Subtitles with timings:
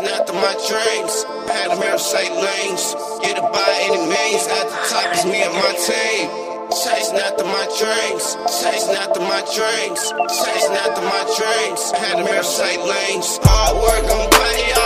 [0.00, 1.24] chasing after my dreams.
[1.46, 2.94] Panamera sight lanes.
[3.22, 4.46] Get it by any means.
[4.46, 6.70] At the top is me and my team.
[6.70, 8.36] Chasing after my dreams.
[8.62, 10.12] Chasing after my dreams.
[10.28, 11.92] Chasing after my dreams.
[11.92, 13.38] Panamera sight lanes.
[13.42, 14.79] Hard work, I'm buying.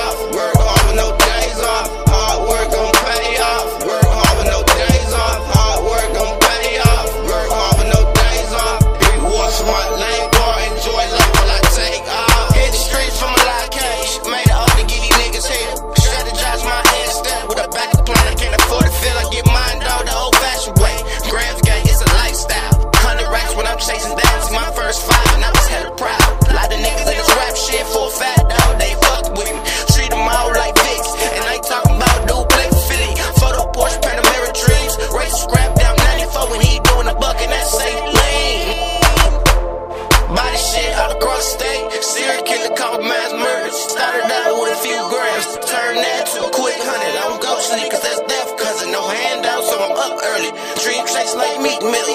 [47.75, 48.93] Cause that's death cousin.
[48.93, 50.51] No handouts, so I'm up early.
[50.83, 52.14] Dream chase like meat, Millie.